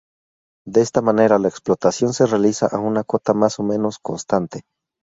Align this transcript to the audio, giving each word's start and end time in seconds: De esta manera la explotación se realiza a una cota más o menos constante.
De 0.65 0.81
esta 0.81 1.01
manera 1.03 1.37
la 1.37 1.47
explotación 1.47 2.13
se 2.13 2.25
realiza 2.25 2.65
a 2.65 2.79
una 2.79 3.03
cota 3.03 3.35
más 3.35 3.59
o 3.59 3.63
menos 3.63 3.99
constante. 3.99 4.63